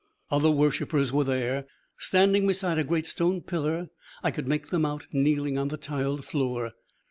[0.31, 1.67] Other worshipers were there.
[1.99, 3.89] Standing beside a great stone pillar
[4.23, 6.71] I could make them out kneeling on the tiled floor.